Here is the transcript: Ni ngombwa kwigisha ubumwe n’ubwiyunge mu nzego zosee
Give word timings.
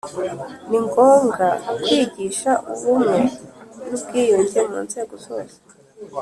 Ni 0.69 0.77
ngombwa 0.85 1.47
kwigisha 1.83 2.51
ubumwe 2.71 3.21
n’ubwiyunge 3.87 4.59
mu 4.69 4.77
nzego 4.85 5.13
zosee 5.25 5.57